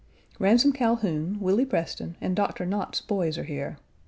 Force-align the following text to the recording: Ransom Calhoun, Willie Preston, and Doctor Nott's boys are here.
Ransom 0.39 0.71
Calhoun, 0.73 1.39
Willie 1.39 1.63
Preston, 1.63 2.17
and 2.19 2.35
Doctor 2.35 2.65
Nott's 2.65 3.01
boys 3.01 3.37
are 3.37 3.43
here. 3.43 3.77